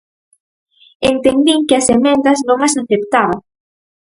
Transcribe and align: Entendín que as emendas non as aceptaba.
Entendín 1.11 1.59
que 1.67 1.75
as 1.79 1.87
emendas 1.97 2.39
non 2.47 2.59
as 2.67 2.73
aceptaba. 2.81 3.37